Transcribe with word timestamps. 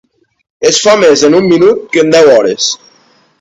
Es 0.69 0.79
fa 0.85 0.95
més 1.01 1.25
en 1.29 1.35
un 1.41 1.49
minut 1.51 1.85
que 1.93 2.03
en 2.05 2.11
deu 2.17 2.33
hores. 2.39 2.73